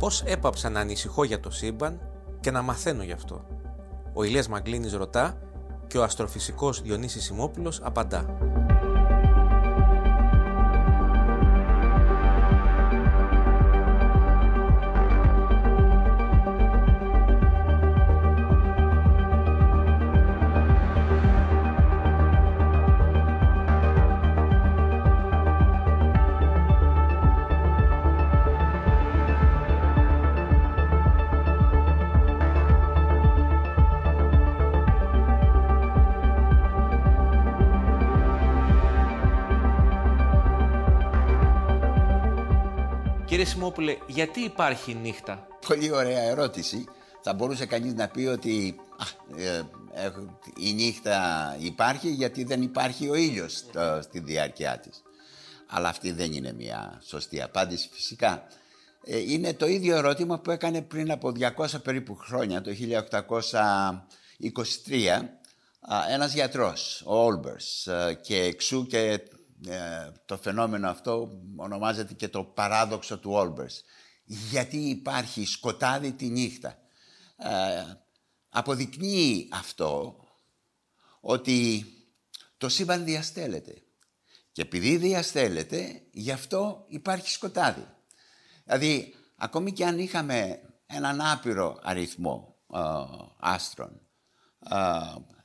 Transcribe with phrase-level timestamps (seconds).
[0.00, 2.00] Πώς έπαψα να ανησυχώ για το σύμπαν
[2.40, 3.46] και να μαθαίνω γι' αυτό.
[4.12, 5.38] Ο Ηλίας Μαγκλίνης ρωτά
[5.86, 8.38] και ο αστροφυσικός Διονύσης Σιμόπουλος απαντά.
[43.30, 46.84] Κύριε Σιμόπουλε, γιατί υπάρχει νύχτα; Πολύ ωραία ερώτηση.
[47.22, 48.80] Θα μπορούσε κανείς να πει ότι
[49.36, 49.62] ε,
[50.56, 53.64] η νύχτα υπάρχει γιατί δεν υπάρχει ο ήλιος
[54.00, 55.02] στη διάρκεια της.
[55.66, 58.46] Αλλά αυτή δεν είναι μια σωστή απάντηση φυσικά.
[59.04, 62.74] Ε, είναι το ίδιο ερώτημα που έκανε πριν από 200 περίπου χρόνια, το 1823,
[66.10, 69.20] ένας γιατρός, ο Όλμπερς, ε, και εξού και
[69.66, 73.82] ε, το φαινόμενο αυτό ονομάζεται και το παράδοξο του Όλμπερς.
[74.24, 76.78] Γιατί υπάρχει σκοτάδι τη νύχτα.
[77.36, 77.94] Ε,
[78.48, 80.16] αποδεικνύει αυτό
[81.20, 81.84] ότι
[82.56, 83.82] το σύμπαν διαστέλλεται.
[84.52, 87.86] Και επειδή διαστέλλεται, γι' αυτό υπάρχει σκοτάδι.
[88.64, 92.80] Δηλαδή, ακόμη και αν είχαμε έναν άπειρο αριθμό ε,
[93.38, 94.00] άστρων,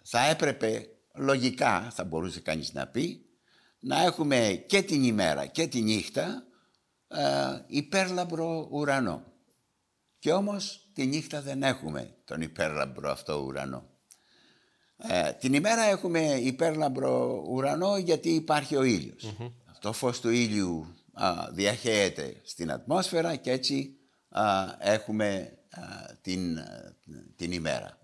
[0.03, 3.25] θα έπρεπε λογικά, θα μπορούσε κανείς να πει,
[3.86, 6.44] να έχουμε και την ημέρα και τη νύχτα
[7.08, 7.23] ε,
[7.67, 9.23] υπέρλαμπρο ουρανό.
[10.19, 13.89] Και όμως τη νύχτα δεν έχουμε τον υπέρλαμπρο αυτό ουρανό.
[14.97, 19.36] Ε, την ημέρα έχουμε υπέρλαμπρο ουρανό γιατί υπάρχει ο ήλιος.
[19.80, 23.95] Το φως του ήλιου α, διαχέεται στην ατμόσφαιρα και έτσι
[24.80, 25.57] έχουμε
[26.22, 26.57] την,
[27.35, 27.97] την ημέρα.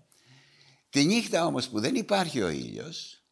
[0.90, 3.22] Τη νύχτα όμως που δεν υπάρχει ο ήλιος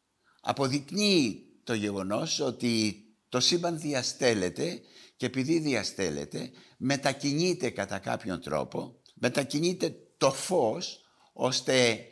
[0.40, 4.80] αποδεικνύει το γεγονός ότι το σύμπαν διαστέλλεται
[5.16, 11.00] και επειδή διαστέλλεται μετακινείται κατά κάποιον τρόπο, μετακινείται το φως
[11.32, 12.06] ώστε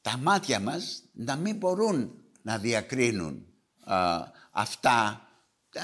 [0.00, 3.46] τα μάτια μας να μην μπορούν να διακρίνουν
[4.50, 5.28] αυτά,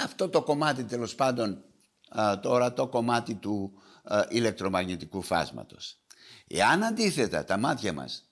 [0.03, 1.63] αυτό το κομμάτι τέλος πάντων,
[2.09, 3.73] α, το ορατό κομμάτι του
[4.29, 5.99] ηλεκτρομαγνητικού φάσματος.
[6.47, 8.25] Εάν αντίθετα τα μάτια μας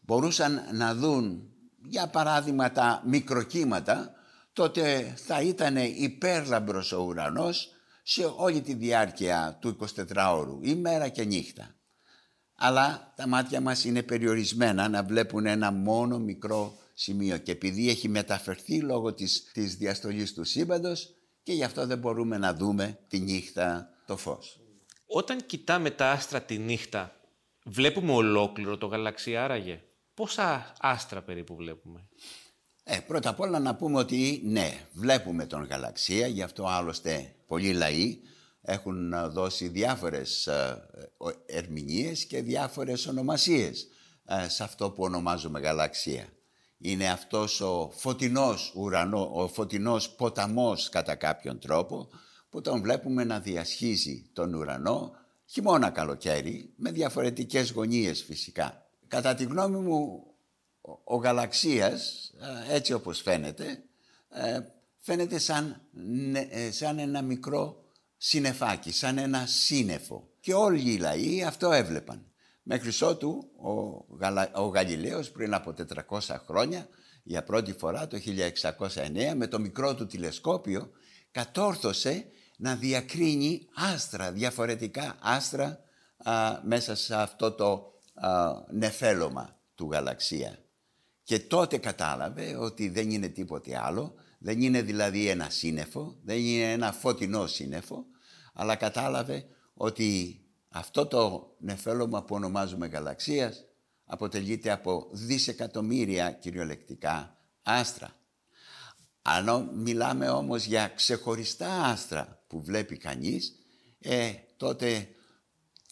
[0.00, 1.51] μπορούσαν να δουν
[1.84, 4.12] για παράδειγμα τα μικροκύματα,
[4.52, 7.68] τότε θα ήταν υπέρλαμπρος ο ουρανός
[8.02, 9.76] σε όλη τη διάρκεια του
[10.14, 11.74] 24ωρου, ημέρα και νύχτα.
[12.56, 18.08] Αλλά τα μάτια μας είναι περιορισμένα να βλέπουν ένα μόνο μικρό σημείο και επειδή έχει
[18.08, 23.18] μεταφερθεί λόγω της, της διαστολής του σύμπαντος και γι' αυτό δεν μπορούμε να δούμε τη
[23.18, 24.60] νύχτα το φως.
[25.06, 27.16] Όταν κοιτάμε τα άστρα τη νύχτα,
[27.64, 29.82] βλέπουμε ολόκληρο το γαλαξία άραγε.
[30.14, 32.08] Πόσα άστρα περίπου βλέπουμε;
[32.84, 37.72] Ε, πρώτα απ' όλα να πούμε ότι ναι, βλέπουμε τον γαλαξία, γι' αυτό άλλωστε πολλοί
[37.72, 38.20] λαοί
[38.62, 40.88] έχουν δώσει διάφορες ε,
[41.46, 43.88] ερμηνείες και διάφορες ονομασίες
[44.24, 46.26] ε, σε αυτό που ονομάζουμε γαλαξία.
[46.78, 52.08] Είναι αυτός ο φωτεινός ουρανό, ο φωτεινός ποταμός κατά κάποιον τρόπο
[52.48, 55.12] που τον βλέπουμε να διασχίζει τον ουρανό
[55.46, 58.81] χειμώνα καλοκαίρι με διαφορετικές γωνίες φυσικά.
[59.12, 60.26] Κατά τη γνώμη μου,
[61.04, 62.32] ο γαλαξίας,
[62.68, 63.82] ε, έτσι όπως φαίνεται,
[64.28, 64.58] ε,
[64.98, 65.80] φαίνεται σαν,
[66.50, 67.84] ε, σαν ένα μικρό
[68.16, 70.28] συνεφάκι, σαν ένα σύννεφο.
[70.40, 72.26] Και όλοι οι λαοί αυτό έβλεπαν.
[72.62, 74.50] Μέχρι ότου ο, Γαλα...
[74.54, 75.74] ο Γαλιλαίος πριν από
[76.08, 76.88] 400 χρόνια,
[77.22, 80.90] για πρώτη φορά το 1609, με το μικρό του τηλεσκόπιο,
[81.30, 85.84] κατόρθωσε να διακρίνει άστρα, διαφορετικά άστρα
[86.62, 87.91] μέσα σε αυτό το
[88.70, 90.58] νεφέλωμα του γαλαξία.
[91.22, 96.72] Και τότε κατάλαβε ότι δεν είναι τίποτε άλλο, δεν είναι δηλαδή ένα σύννεφο, δεν είναι
[96.72, 98.04] ένα φωτεινό σύννεφο,
[98.52, 99.44] αλλά κατάλαβε
[99.74, 103.64] ότι αυτό το νεφέλωμα που ονομάζουμε γαλαξίας
[104.04, 108.16] αποτελείται από δισεκατομμύρια κυριολεκτικά άστρα.
[109.22, 113.52] Αν μιλάμε όμως για ξεχωριστά άστρα που βλέπει κανείς,
[113.98, 115.08] ε, τότε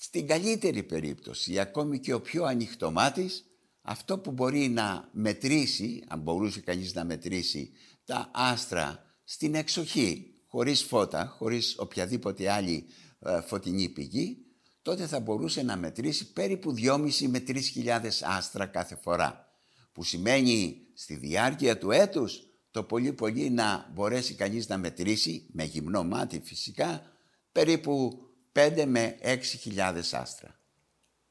[0.02, 3.44] στην καλύτερη περίπτωση, ακόμη και ο πιο ανοιχτομάτης,
[3.82, 7.72] αυτό που μπορεί να μετρήσει, αν μπορούσε κανείς να μετρήσει
[8.04, 12.86] τα άστρα στην εξοχή, χωρίς φώτα, χωρίς οποιαδήποτε άλλη
[13.18, 14.38] ε, φωτεινή πηγή,
[14.82, 17.58] τότε θα μπορούσε να μετρήσει περίπου 2,5 με 3.000
[18.22, 19.48] άστρα κάθε φορά.
[19.92, 25.64] Που σημαίνει στη διάρκεια του έτους το πολύ πολύ να μπορέσει κανείς να μετρήσει, με
[25.64, 27.02] γυμνό μάτι φυσικά,
[27.52, 28.24] περίπου
[28.60, 30.58] 5 με 6.000 άστρα.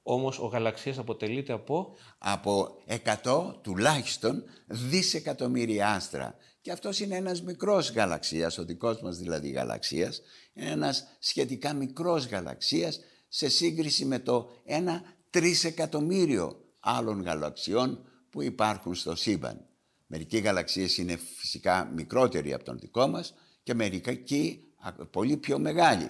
[0.01, 1.95] Όμως ο γαλαξίας αποτελείται από...
[2.17, 2.77] Από
[3.23, 6.35] 100 τουλάχιστον δισεκατομμύρια άστρα.
[6.61, 10.21] Και αυτός είναι ένας μικρός γαλαξίας, ο δικός μας δηλαδή γαλαξίας,
[10.53, 18.95] είναι ένας σχετικά μικρός γαλαξίας σε σύγκριση με το ένα τρισεκατομμύριο άλλων γαλαξιών που υπάρχουν
[18.95, 19.65] στο σύμπαν.
[20.07, 23.33] Μερικοί γαλαξίες είναι φυσικά μικρότεροι από τον δικό μας
[23.63, 24.63] και μερικοί
[25.11, 26.09] πολύ πιο μεγάλοι.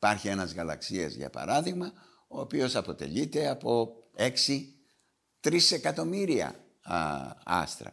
[0.00, 1.92] Υπάρχει ένας γαλαξίας για παράδειγμα,
[2.28, 4.28] ο οποίος αποτελείται από 6
[5.40, 6.64] τρισεκατομμύρια
[7.44, 7.92] άστρα.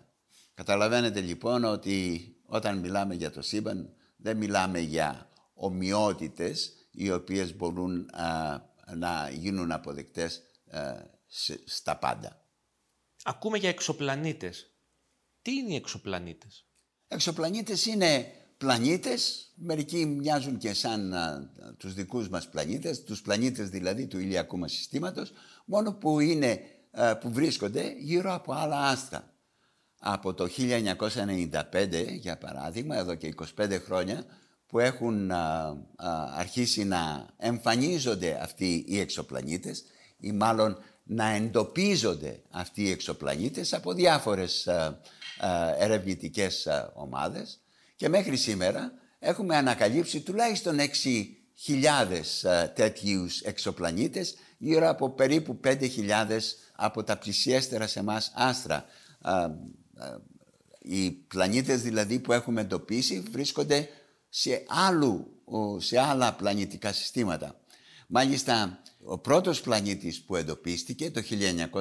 [0.53, 8.09] Καταλαβαίνετε λοιπόν ότι όταν μιλάμε για το σύμπαν δεν μιλάμε για ομοιότητες οι οποίες μπορούν
[8.95, 10.41] να γίνουν αποδεκτές
[11.65, 12.45] στα πάντα.
[13.23, 14.71] Ακούμε για εξωπλανήτες.
[15.41, 16.67] Τι είναι οι εξωπλανήτες;
[17.07, 18.31] Εξωπλανήτες είναι
[18.65, 24.57] πλανήτες, μερικοί μοιάζουν και σαν α, τους δικούς μας πλανήτες, τους πλανήτες δηλαδή του ηλιακού
[24.57, 25.31] μας συστήματος,
[25.65, 26.59] μόνο που, είναι,
[27.19, 29.33] που βρίσκονται γύρω από άλλα άστρα.
[29.99, 34.25] Από το 1995, για παράδειγμα, εδώ και 25 χρόνια,
[34.67, 35.31] που έχουν
[36.35, 39.83] αρχίσει να εμφανίζονται αυτοί οι εξωπλανήτες
[40.17, 44.67] ή μάλλον να εντοπίζονται αυτοί οι εξωπλανήτες από διάφορες
[45.79, 47.59] ερευνητικές ομάδες
[47.95, 56.39] και μέχρι σήμερα έχουμε ανακαλύψει τουλάχιστον 6.000 τέτοιους εξωπλανήτες γύρω από περίπου 5.000
[56.75, 58.85] από τα πλησιέστερα σε εμάς άστρα.
[60.81, 63.89] Οι πλανήτες δηλαδή που έχουμε εντοπίσει βρίσκονται
[64.29, 65.41] σε, άλλου,
[65.77, 67.59] σε άλλα πλανητικά συστήματα.
[68.07, 71.21] Μάλιστα, ο πρώτος πλανήτης που εντοπίστηκε το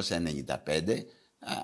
[0.09, 1.05] 1995,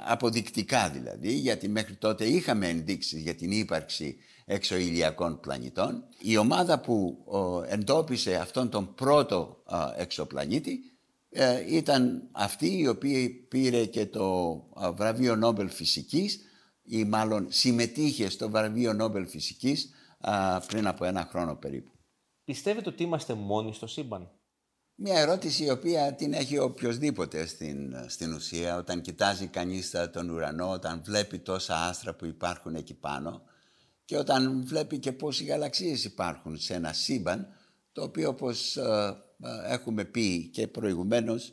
[0.06, 4.16] αποδεικτικά δηλαδή, γιατί μέχρι τότε είχαμε ενδείξεις για την ύπαρξη
[4.52, 7.24] εξωηλιακών πλανητών, η ομάδα που
[7.68, 9.62] εντόπισε αυτόν τον πρώτο
[9.96, 10.80] εξωπλανήτη
[11.28, 14.54] ε, ήταν αυτή η οποία πήρε και το
[14.94, 16.40] βραβείο Νόμπελ Φυσικής
[16.82, 19.90] ή μάλλον συμμετείχε στο βραβείο Νόμπελ Φυσικής
[20.66, 21.90] πριν από ένα χρόνο περίπου.
[22.44, 24.30] Πιστεύετε ότι είμαστε μόνοι στο σύμπαν;
[24.94, 30.70] Μια ερώτηση η οποία την έχει οποιοδήποτε στην, στην ουσία όταν κοιτάζει κανείς τον ουρανό,
[30.70, 33.42] όταν βλέπει τόσα άστρα που υπάρχουν εκεί πάνω
[34.10, 37.48] και όταν βλέπει και πόσοι γαλαξίες υπάρχουν σε ένα σύμπαν
[37.92, 41.52] το οποίο όπως ε, ε, έχουμε πει και προηγουμένως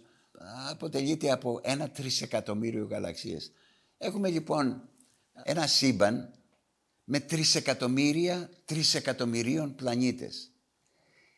[0.69, 3.51] αποτελείται από ένα τρισεκατομμύριο γαλαξίες.
[3.97, 4.89] Έχουμε λοιπόν
[5.43, 6.33] ένα σύμπαν
[7.03, 10.51] με τρισεκατομμύρια τρισεκατομμυρίων πλανήτες.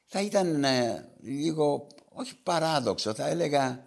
[0.06, 3.84] Θα ήταν ε, λίγο, όχι παράδοξο, θα έλεγα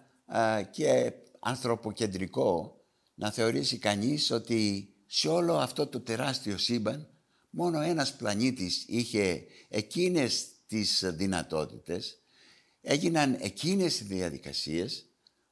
[0.71, 2.77] και ανθρωποκεντρικό
[3.13, 7.07] να θεωρήσει κανείς ότι σε όλο αυτό το τεράστιο σύμπαν
[7.55, 12.21] μόνο ένας πλανήτης είχε εκείνες τις δυνατότητες,
[12.81, 15.05] έγιναν εκείνες οι διαδικασίες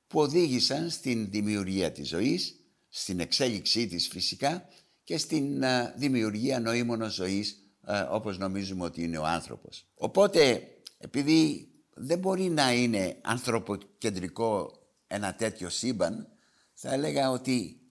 [0.08, 2.56] που οδήγησαν στην δημιουργία της ζωής,
[2.90, 4.68] στην εξέλιξή της φυσικά
[5.04, 5.64] και στην
[5.96, 7.64] δημιουργία νοήμωνος ζωής
[8.10, 9.88] όπως νομίζουμε ότι είναι ο άνθρωπος.
[9.94, 10.68] Οπότε,
[10.98, 16.28] επειδή δεν μπορεί να είναι ανθρωποκεντρικό ένα τέτοιο σύμπαν,
[16.74, 17.82] θα έλεγα ότι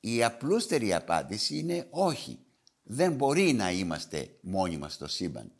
[0.00, 2.38] η απλούστερη απάντηση είναι όχι.
[2.84, 5.52] Δεν μπορεί να είμαστε μόνοι μας στο σύμπαν.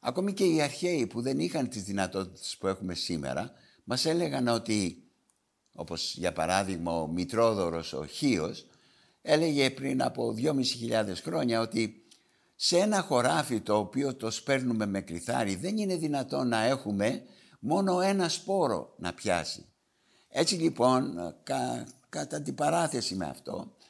[0.00, 3.52] Ακόμη και οι αρχαίοι που δεν είχαν τις δυνατότητες που έχουμε σήμερα,
[3.84, 5.02] μας έλεγαν ότι,
[5.74, 8.66] όπως για παράδειγμα ο Μητρόδωρος ο Χίος,
[9.22, 12.06] έλεγε πριν από 2.500 χρόνια ότι
[12.56, 17.22] σε ένα χωράφι το οποίο το σπέρνουμε με κρυθάρι δεν είναι δυνατόν να έχουμε
[17.58, 19.64] μόνο ένα σπόρο να πιάσει.
[20.28, 21.34] Έτσι λοιπόν,
[22.08, 23.81] κατά την παράθεση με αυτό, ε,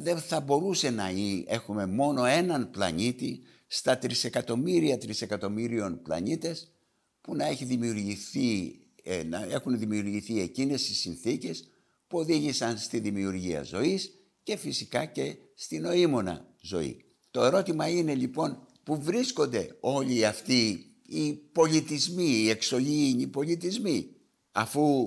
[0.00, 1.10] δεν θα μπορούσε να
[1.46, 6.72] έχουμε μόνο έναν πλανήτη στα τρισεκατομμύρια τρισεκατομμύριων πλανήτες
[7.20, 11.68] που να, έχει δημιουργηθεί, ε, να έχουν δημιουργηθεί εκείνες οι συνθήκες
[12.06, 14.10] που οδήγησαν στη δημιουργία ζωής
[14.42, 17.04] και φυσικά και στην νοήμονα ζωή.
[17.30, 24.10] Το ερώτημα είναι λοιπόν που βρίσκονται όλοι αυτοί οι πολιτισμοί, οι εξωγήινοι πολιτισμοί
[24.52, 25.06] αφού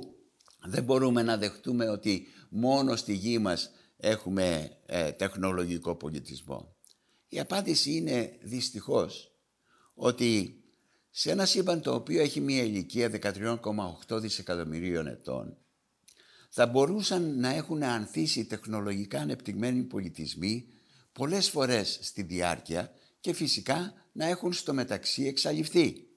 [0.65, 3.71] δεν μπορούμε να δεχτούμε ότι μόνο στη γη μας
[4.05, 6.75] έχουμε ε, τεχνολογικό πολιτισμό.
[7.27, 9.31] Η απάντηση είναι δυστυχώς
[9.93, 10.59] ότι
[11.09, 13.11] σε ένα σύμπαν το οποίο έχει μια ηλικία
[14.07, 15.57] 13,8 δισεκατομμυρίων ετών
[16.49, 20.67] θα μπορούσαν να έχουν ανθίσει τεχνολογικά ανεπτυγμένοι πολιτισμοί
[21.11, 26.07] πολλές φορές στη διάρκεια και φυσικά να έχουν στο μεταξύ εξαλειφθεί.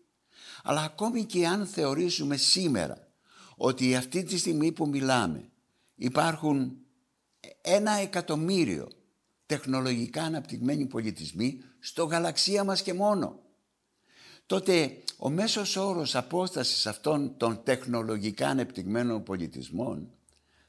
[0.62, 3.09] Αλλά ακόμη και αν θεωρήσουμε σήμερα
[3.57, 5.50] ότι αυτή τη στιγμή που μιλάμε
[5.95, 6.76] υπάρχουν
[7.61, 8.88] ένα εκατομμύριο
[9.47, 13.38] τεχνολογικά αναπτυγμένοι πολιτισμοί στο γαλαξία μας και μόνο.
[14.47, 20.11] τότε ο μέσος όρος απόστασης αυτών των τεχνολογικά ανεπτυγμένων πολιτισμών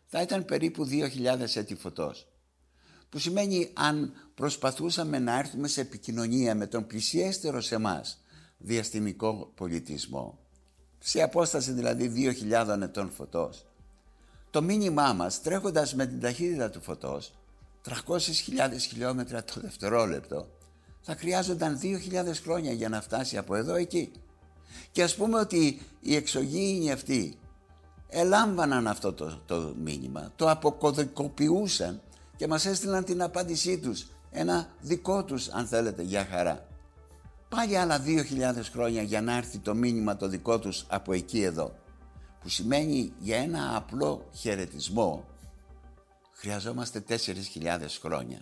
[0.05, 2.27] θα ήταν περίπου 2.000 έτη φωτός.
[3.09, 8.21] Που σημαίνει αν προσπαθούσαμε να έρθουμε σε επικοινωνία με τον πλησιέστερο σε εμάς
[8.57, 10.39] διαστημικό πολιτισμό,
[10.99, 13.65] σε απόσταση δηλαδή 2.000 ετών φωτός,
[14.49, 17.33] το μήνυμά μας τρέχοντας με την ταχύτητα του φωτός
[17.89, 17.93] 300.000
[18.79, 20.47] χιλιόμετρα το δευτερόλεπτο
[21.01, 24.11] θα χρειάζονταν 2.000 χρόνια για να φτάσει από εδώ εκεί.
[24.91, 27.37] Και ας πούμε ότι οι εξωγήινοι αυτοί
[28.09, 32.01] ελάμβαναν αυτό το, το μήνυμα, το αποκωδικοποιούσαν
[32.35, 36.67] και μας έστειλαν την απάντησή τους, ένα δικό τους αν θέλετε για χαρά.
[37.49, 41.73] Πάλι άλλα 2.000 χρόνια για να έρθει το μήνυμα το δικό τους από εκεί εδώ
[42.41, 45.25] που σημαίνει για ένα απλό χαιρετισμό
[46.31, 47.17] χρειαζόμαστε 4.000
[48.01, 48.41] χρόνια.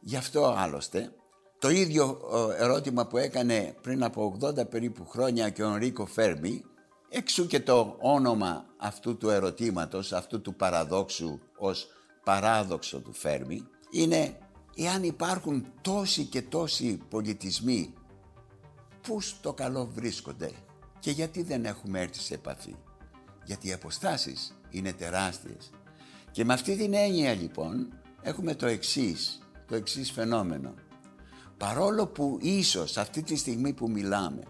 [0.00, 1.12] Γι' αυτό άλλωστε
[1.58, 2.20] το ίδιο
[2.58, 6.64] ερώτημα που έκανε πριν από 80 περίπου χρόνια και ο Ρίκο Φέρμι
[7.08, 11.86] εξού και το όνομα αυτού του ερωτήματος, αυτού του παραδόξου ως
[12.24, 14.38] παράδοξο του Φέρμι είναι
[14.76, 17.94] εάν υπάρχουν τόσοι και τόσοι πολιτισμοί
[19.02, 20.50] πού στο καλό βρίσκονται
[20.98, 22.76] και γιατί δεν έχουμε έρθει σε επαφή
[23.44, 25.70] γιατί οι αποστάσεις είναι τεράστιες.
[26.30, 27.88] Και με αυτή την έννοια λοιπόν
[28.22, 30.74] έχουμε το εξής, το εξής φαινόμενο.
[31.56, 34.42] Παρόλο που ίσως αυτή τη στιγμή που μιλάμε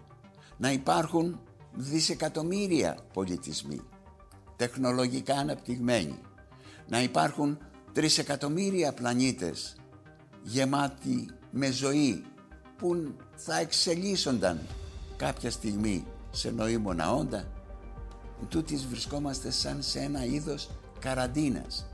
[0.57, 1.39] να υπάρχουν
[1.73, 3.81] δισεκατομμύρια πολιτισμοί,
[4.55, 6.19] τεχνολογικά αναπτυγμένοι,
[6.87, 7.57] να υπάρχουν
[7.93, 9.75] τρισεκατομμύρια πλανήτες
[10.43, 12.23] γεμάτοι με ζωή
[12.77, 14.59] που θα εξελίσσονταν
[15.15, 17.47] κάποια στιγμή σε νοήμονα όντα
[18.49, 21.85] τούτης βρισκόμαστε σαν σε ένα είδος καραντίνας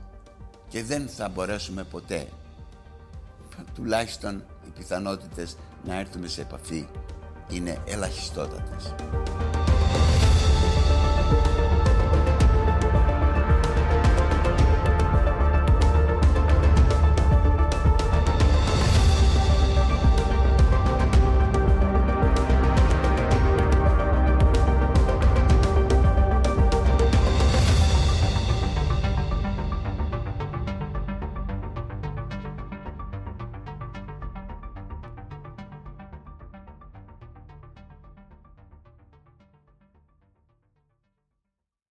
[0.68, 2.28] και δεν θα μπορέσουμε ποτέ
[3.74, 6.88] τουλάχιστον οι πιθανότητες να έρθουμε σε επαφή
[7.50, 8.94] είναι ελαχιστότατες.